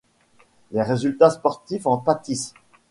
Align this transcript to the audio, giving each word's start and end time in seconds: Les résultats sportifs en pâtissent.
Les 0.71 0.81
résultats 0.81 1.29
sportifs 1.29 1.85
en 1.85 1.97
pâtissent. 1.99 2.55